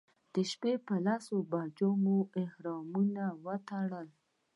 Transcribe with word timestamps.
د 0.33 0.35
شپې 0.51 0.73
په 0.87 0.95
لسو 1.05 1.35
بجو 1.51 1.89
مو 2.03 2.17
احرامونه 2.43 3.23
وتړل. 3.45 4.07